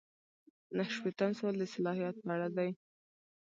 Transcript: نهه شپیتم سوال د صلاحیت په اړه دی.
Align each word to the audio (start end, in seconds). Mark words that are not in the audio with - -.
نهه 0.77 0.91
شپیتم 0.95 1.31
سوال 1.37 1.55
د 1.59 1.63
صلاحیت 1.73 2.15
په 2.25 2.29
اړه 2.35 2.47
دی. 2.57 2.69